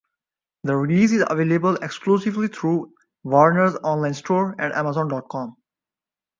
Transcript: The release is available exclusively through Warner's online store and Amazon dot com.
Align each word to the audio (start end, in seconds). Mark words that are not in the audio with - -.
The 0.63 0.75
release 0.75 1.11
is 1.11 1.23
available 1.29 1.75
exclusively 1.75 2.47
through 2.47 2.91
Warner's 3.23 3.75
online 3.83 4.15
store 4.15 4.55
and 4.57 4.73
Amazon 4.73 5.09
dot 5.09 5.29
com. 5.29 5.57